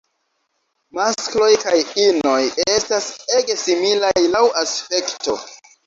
Maskloj 0.99 1.49
kaj 1.65 1.75
inoj 2.05 2.41
estas 2.79 3.13
ege 3.39 3.61
similaj 3.69 4.19
laŭ 4.37 4.47
aspekto. 4.67 5.43